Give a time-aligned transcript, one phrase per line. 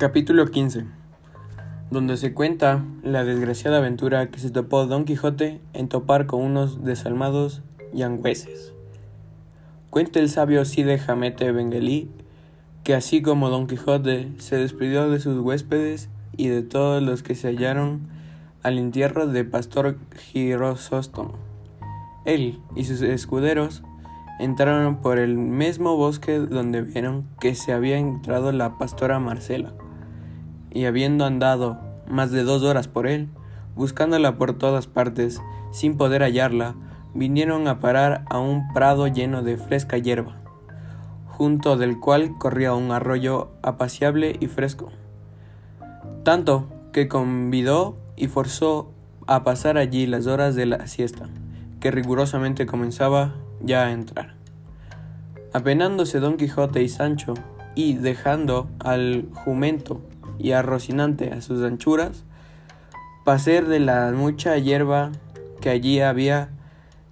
[0.00, 0.86] Capítulo 15
[1.90, 6.82] donde se cuenta la desgraciada aventura que se topó Don Quijote en topar con unos
[6.82, 7.60] desalmados
[7.92, 8.72] yangüeses.
[9.90, 12.08] Cuenta el sabio Cide Jamete Benguelí
[12.82, 17.34] que así como Don Quijote se despidió de sus huéspedes y de todos los que
[17.34, 18.08] se hallaron
[18.62, 21.34] al entierro de Pastor Girosóstomo,
[22.24, 23.82] él y sus escuderos
[24.38, 29.74] entraron por el mismo bosque donde vieron que se había entrado la pastora Marcela
[30.70, 33.28] y habiendo andado más de dos horas por él,
[33.74, 35.40] buscándola por todas partes,
[35.72, 36.74] sin poder hallarla,
[37.14, 40.36] vinieron a parar a un prado lleno de fresca hierba,
[41.26, 44.90] junto del cual corría un arroyo apaciable y fresco,
[46.24, 48.90] tanto que convidó y forzó
[49.26, 51.28] a pasar allí las horas de la siesta,
[51.78, 54.34] que rigurosamente comenzaba ya a entrar.
[55.52, 57.34] Apenándose Don Quijote y Sancho,
[57.74, 60.00] y dejando al jumento
[60.42, 62.24] y a Rocinante a sus anchuras,
[63.24, 65.12] paser de la mucha hierba
[65.60, 66.50] que allí había,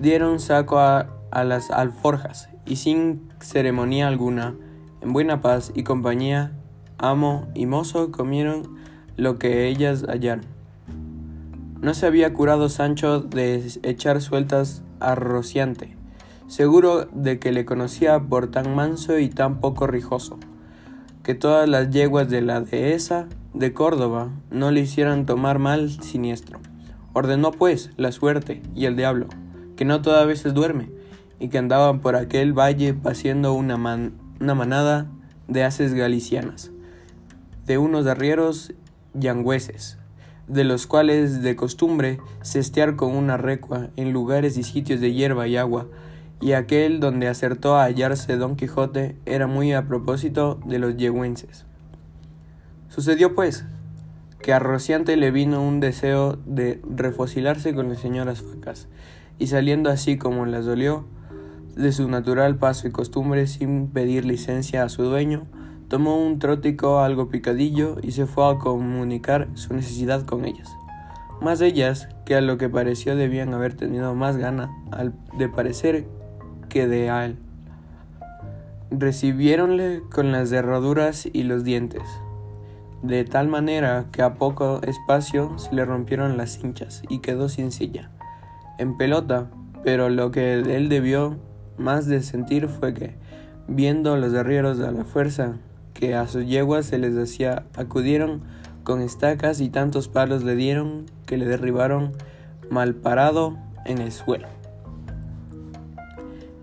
[0.00, 4.54] dieron saco a, a las alforjas y sin ceremonia alguna,
[5.00, 6.52] en buena paz y compañía,
[6.98, 8.76] amo y mozo comieron
[9.16, 10.46] lo que ellas hallaron.
[11.80, 15.96] No se había curado Sancho de echar sueltas a Rociante,
[16.46, 20.38] seguro de que le conocía por tan manso y tan poco rijoso
[21.24, 26.60] que todas las yeguas de la dehesa de Córdoba no le hicieran tomar mal siniestro.
[27.14, 29.28] Ordenó pues la suerte y el diablo,
[29.74, 30.90] que no todas veces duerme,
[31.40, 35.06] y que andaban por aquel valle paseando una, una manada
[35.48, 36.72] de haces galicianas,
[37.64, 38.74] de unos arrieros
[39.14, 39.96] yangüeses,
[40.46, 45.48] de los cuales de costumbre cestear con una recua en lugares y sitios de hierba
[45.48, 45.86] y agua,
[46.44, 51.64] y aquel donde acertó a hallarse Don Quijote era muy a propósito de los yegüenses.
[52.90, 53.64] Sucedió pues
[54.42, 58.88] que a Rociante le vino un deseo de refocilarse con las señoras facas,
[59.38, 61.06] y saliendo así como las dolió,
[61.76, 65.46] de su natural paso y costumbre sin pedir licencia a su dueño,
[65.88, 70.68] tomó un trótico algo picadillo y se fue a comunicar su necesidad con ellas.
[71.40, 76.06] Más ellas, que a lo que pareció debían haber tenido más gana al de parecer
[76.74, 77.36] de él.
[78.90, 82.02] Recibiéronle con las derraduras y los dientes,
[83.02, 87.72] de tal manera que a poco espacio se le rompieron las hinchas y quedó sin
[87.72, 88.10] silla,
[88.78, 89.50] en pelota,
[89.82, 91.36] pero lo que él debió
[91.78, 93.14] más de sentir fue que,
[93.66, 95.56] viendo los arrieros a la fuerza
[95.94, 98.42] que a sus yeguas se les hacía, acudieron
[98.82, 102.12] con estacas y tantos palos le dieron que le derribaron
[102.70, 103.56] mal parado
[103.86, 104.53] en el suelo.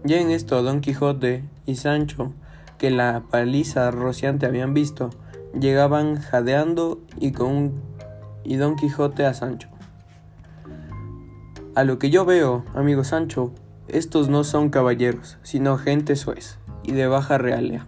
[0.04, 2.34] Ya en esto Don Quijote y Sancho,
[2.80, 5.12] que la paliza rociante habían visto,
[5.60, 7.74] llegaban jadeando y con
[8.44, 9.70] y Don Quijote a Sancho.
[11.76, 13.54] A lo que yo veo, amigo Sancho,
[13.88, 17.86] estos no son caballeros, sino gente suez y de baja realea.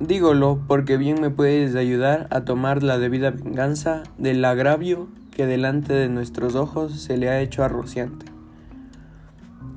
[0.00, 5.92] Dígolo porque bien me puedes ayudar a tomar la debida venganza del agravio que delante
[5.92, 8.31] de nuestros ojos se le ha hecho a Rociante.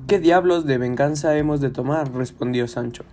[0.07, 2.13] ¿Qué diablos de venganza hemos de tomar?
[2.13, 3.03] respondió Sancho.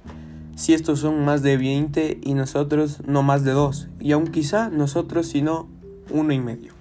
[0.56, 4.68] Si estos son más de veinte y nosotros no más de dos, y aun quizá
[4.68, 5.68] nosotros sino
[6.10, 6.74] uno y medio.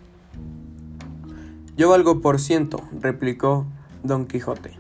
[1.78, 3.66] Yo valgo por ciento, replicó
[4.04, 4.74] don Quijote,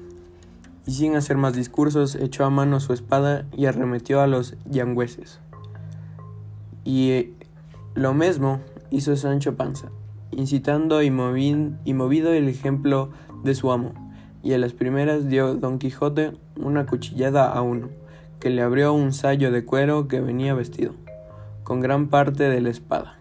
[0.85, 5.39] y sin hacer más discursos echó a mano su espada y arremetió a los yangüeses.
[6.83, 7.33] Y eh,
[7.95, 8.59] lo mismo
[8.89, 9.91] hizo Sancho Panza,
[10.31, 13.11] incitando y, y movido el ejemplo
[13.45, 14.00] de su amo
[14.44, 17.90] y a las primeras dio Don Quijote una cuchillada a uno,
[18.40, 20.94] que le abrió un sayo de cuero que venía vestido,
[21.63, 23.18] con gran parte de la espada.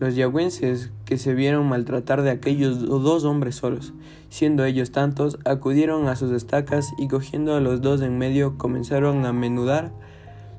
[0.00, 3.92] Los yagüenses, que se vieron maltratar de aquellos dos hombres solos,
[4.28, 9.24] siendo ellos tantos, acudieron a sus estacas y cogiendo a los dos en medio comenzaron
[9.24, 9.92] a menudar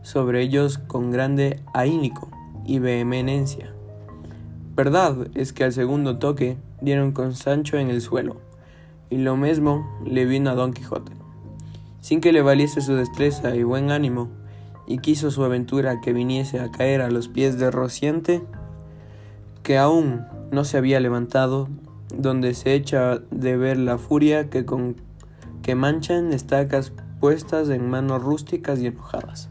[0.01, 2.29] sobre ellos con grande ahínico
[2.65, 3.73] y vehemencia.
[4.75, 8.37] Verdad es que al segundo toque dieron con Sancho en el suelo,
[9.09, 11.11] y lo mismo le vino a Don Quijote,
[12.01, 14.29] sin que le valiese su destreza y buen ánimo,
[14.87, 18.43] y quiso su aventura que viniese a caer a los pies de Rociente,
[19.63, 21.67] que aún no se había levantado,
[22.15, 24.95] donde se echa de ver la furia que con
[25.63, 29.49] que manchan estacas puestas en manos rústicas y enojadas.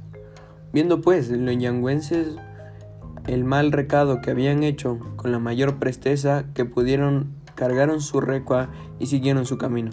[0.72, 2.36] Viendo pues los yangüenses
[3.26, 8.70] el mal recado que habían hecho con la mayor presteza que pudieron cargaron su recua
[8.98, 9.90] y siguieron su camino,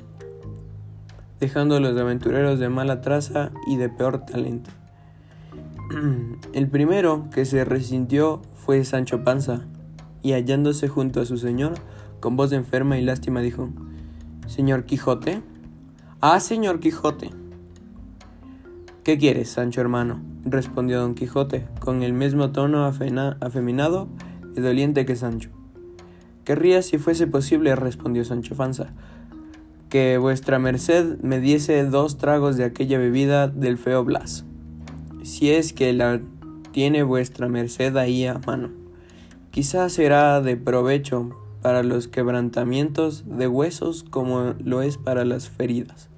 [1.40, 4.70] dejando a los aventureros de mala traza y de peor talento.
[6.54, 9.62] El primero que se resintió fue Sancho Panza,
[10.24, 11.74] y hallándose junto a su señor,
[12.20, 13.70] con voz enferma y lástima dijo,
[14.48, 15.42] Señor Quijote.
[16.20, 17.32] Ah, señor Quijote.
[19.04, 20.22] ¿Qué quieres, Sancho hermano?
[20.46, 24.08] respondió don Quijote, con el mismo tono afeminado
[24.56, 25.50] y doliente que Sancho.
[26.44, 28.88] Querría, si fuese posible, respondió Sancho Panza,
[29.90, 34.46] que vuestra merced me diese dos tragos de aquella bebida del feo Blas,
[35.24, 36.22] si es que la
[36.72, 38.70] tiene vuestra merced ahí a mano.
[39.52, 46.10] Quizás será de provecho para los quebrantamientos de huesos como lo es para las feridas.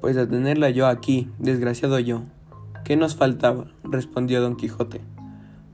[0.00, 2.22] Pues a tenerla yo aquí, desgraciado yo.
[2.84, 3.66] ¿Qué nos faltaba?
[3.82, 5.00] respondió don Quijote.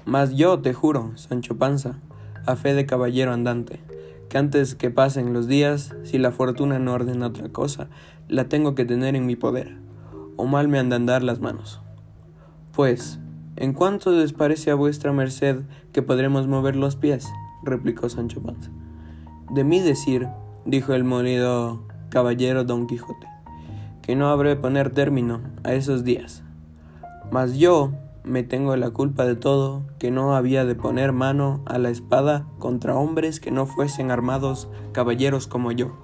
[0.07, 2.01] Mas yo te juro, Sancho Panza,
[2.47, 3.81] a fe de caballero andante,
[4.29, 7.89] que antes que pasen los días, si la fortuna no ordena otra cosa,
[8.29, 9.77] la tengo que tener en mi poder,
[10.37, 11.81] o mal me han de andar las manos.
[12.73, 13.19] Pues,
[13.57, 15.63] ¿en cuánto les parece a vuestra merced
[15.93, 17.29] que podremos mover los pies?
[17.63, 18.71] replicó Sancho Panza.
[19.51, 20.29] De mí decir,
[20.65, 23.27] dijo el molido caballero Don Quijote,
[24.01, 26.43] que no habré de poner término a esos días.
[27.31, 27.93] Mas yo
[28.25, 32.47] me tengo la culpa de todo, que no había de poner mano a la espada
[32.59, 35.97] contra hombres que no fuesen armados caballeros como yo.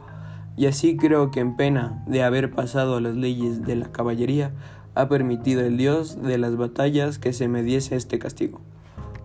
[0.56, 4.52] Y así creo que en pena de haber pasado las leyes de la caballería,
[4.94, 8.60] ha permitido el Dios de las batallas que se me diese este castigo.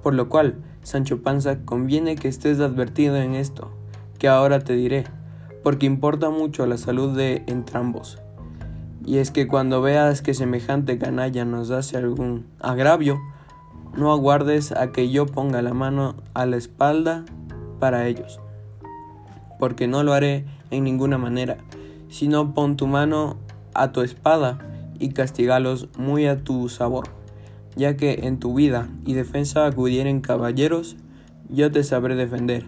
[0.04, 3.72] Por lo cual, Sancho Panza, conviene que estés advertido en esto,
[4.20, 5.06] que ahora te diré,
[5.64, 8.23] porque importa mucho la salud de entrambos.
[9.06, 13.20] Y es que cuando veas que semejante canalla nos hace algún agravio,
[13.96, 17.26] no aguardes a que yo ponga la mano a la espalda
[17.80, 18.40] para ellos,
[19.60, 21.58] porque no lo haré en ninguna manera,
[22.10, 23.38] sino pon tu mano
[23.74, 24.60] a tu espada
[25.00, 27.10] y castigalos muy a tu sabor
[27.76, 30.96] ya que en tu vida y defensa acudieren caballeros,
[31.50, 32.66] yo te sabré defender,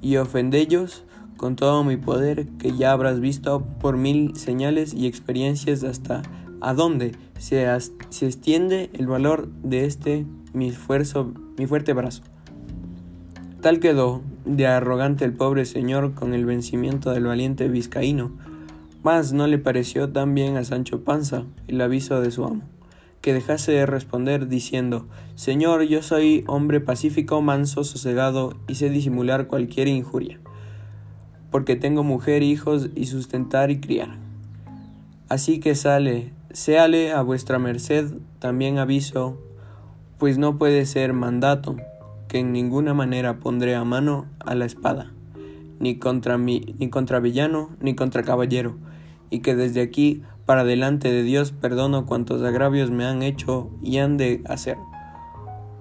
[0.00, 1.04] y ofendellos
[1.38, 6.20] con todo mi poder que ya habrás visto por mil señales y experiencias hasta
[6.60, 12.22] a dónde se, extiende el valor de este mi esfuerzo, mi fuerte brazo.
[13.62, 18.32] Tal quedó de arrogante el pobre señor con el vencimiento del valiente vizcaíno,
[19.02, 22.62] mas no le pareció tan bien a Sancho Panza el aviso de su amo
[23.20, 29.46] que dejase de responder diciendo Señor, yo soy hombre pacífico, manso, sosegado, y sé disimular
[29.46, 30.40] cualquier injuria,
[31.50, 34.16] porque tengo mujer, hijos, y sustentar y criar.
[35.28, 39.38] Así que sale, séale a vuestra merced también aviso,
[40.18, 41.76] pues no puede ser mandato,
[42.28, 45.12] que en ninguna manera pondré a mano a la espada,
[45.80, 48.76] ni contra mí, ni contra villano, ni contra caballero,
[49.30, 53.98] y que desde aquí para delante de Dios perdono cuantos agravios me han hecho y
[53.98, 54.78] han de hacer.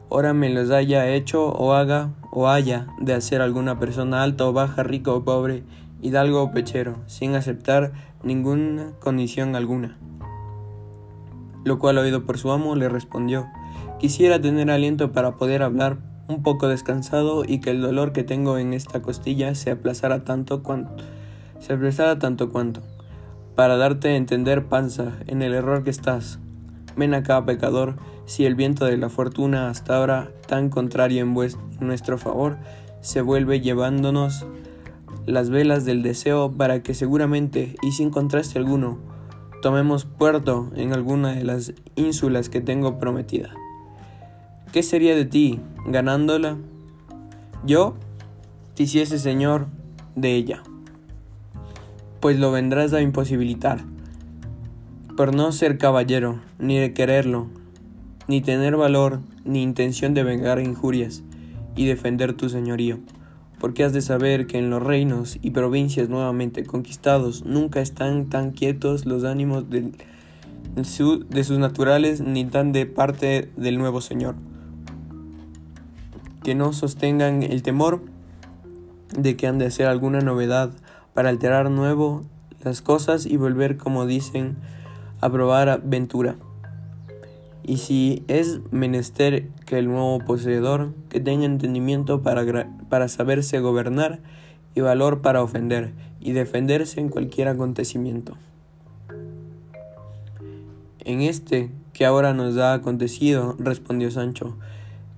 [0.10, 4.54] Ora me los haya hecho o haga o haya de hacer alguna persona alta o
[4.54, 5.64] baja, rico o pobre,
[6.04, 9.98] hidalgo o pechero, sin aceptar ninguna condición alguna.
[11.64, 13.48] Lo cual oído por su amo le respondió,
[13.98, 15.98] quisiera tener aliento para poder hablar
[16.28, 20.62] un poco descansado y que el dolor que tengo en esta costilla se aplazara tanto
[20.62, 21.04] cuanto
[21.58, 22.82] se aplazara tanto cuanto
[23.56, 26.38] para darte a entender, panza, en el error que estás.
[26.98, 31.34] Ven acá, pecador, si el viento de la fortuna hasta ahora tan contrario en,
[31.80, 32.58] nuestro favor
[33.02, 34.46] se vuelve llevándonos
[35.26, 38.98] las velas del deseo para que seguramente y sin contraste alguno
[39.62, 43.54] tomemos puerto en alguna de las ínsulas que tengo prometida.
[44.72, 46.58] ¿Qué sería de ti ganándola?
[47.66, 47.96] Yo
[48.76, 49.68] te hiciese señor
[50.16, 50.64] de ella
[52.20, 53.86] pues lo vendrás a imposibilitar.
[55.18, 57.48] Por no ser caballero, ni de quererlo,
[58.28, 61.24] ni tener valor, ni intención de vengar injurias
[61.76, 63.00] y defender tu señorío,
[63.60, 68.52] porque has de saber que en los reinos y provincias nuevamente conquistados nunca están tan
[68.52, 69.92] quietos los ánimos de,
[70.76, 74.36] de sus naturales ni tan de parte del nuevo señor,
[76.44, 78.04] que no sostengan el temor
[79.18, 80.70] de que han de hacer alguna novedad
[81.16, 82.24] para alterar nuevo
[82.64, 84.58] las cosas y volver, como dicen,
[85.22, 86.36] a ventura.
[87.64, 94.20] Y si es menester que el nuevo poseedor que tenga entendimiento para, para saberse gobernar
[94.74, 98.38] y valor para ofender y defenderse en cualquier acontecimiento.
[101.00, 104.56] En este que ahora nos ha acontecido, respondió Sancho,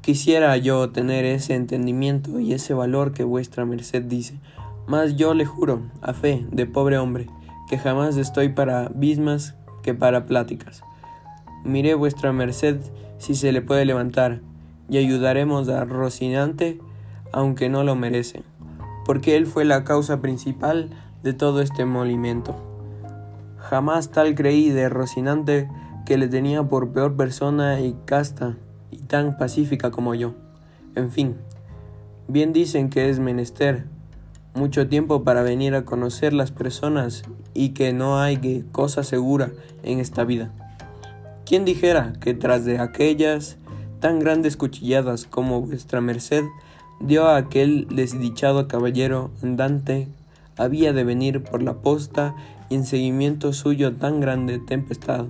[0.01, 4.39] quisiera yo tener ese entendimiento y ese valor que vuestra merced dice,
[4.87, 7.27] mas yo le juro, a fe de pobre hombre,
[7.69, 9.55] que jamás estoy para bismas
[9.89, 10.83] que para pláticas.
[11.63, 12.79] Mire vuestra merced
[13.17, 14.41] si se le puede levantar,
[14.87, 16.79] y ayudaremos a Rocinante,
[17.31, 18.43] aunque no lo merece,
[19.03, 20.91] porque él fue la causa principal
[21.23, 22.55] de todo este molimiento.
[23.57, 25.67] Jamás tal creí de Rocinante
[26.05, 28.57] que le tenía por peor persona y casta
[28.91, 30.35] y tan pacífica como yo.
[30.95, 31.35] En fin,
[32.27, 33.85] bien dicen que es menester
[34.53, 39.51] mucho tiempo para venir a conocer las personas y que no hay cosa segura
[39.83, 40.51] en esta vida.
[41.45, 43.57] ¿Quién dijera que tras de aquellas
[43.99, 46.43] tan grandes cuchilladas como vuestra merced
[46.99, 50.07] dio a aquel desdichado caballero andante
[50.57, 52.35] había de venir por la posta
[52.69, 55.25] y en seguimiento suyo tan grande tempestad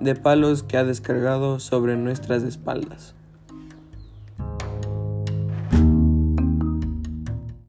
[0.00, 3.14] de palos que ha descargado sobre nuestras espaldas?